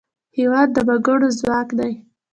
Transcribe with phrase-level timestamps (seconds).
[0.37, 1.93] هېواد د وګړو ځواک دی.